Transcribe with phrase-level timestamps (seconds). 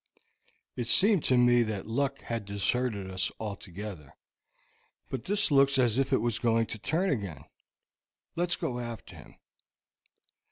[0.75, 4.15] It seemed to me that luck had deserted us altogether;
[5.09, 7.43] but this looks as if it was going to turn again.
[8.35, 9.35] Let's go after him."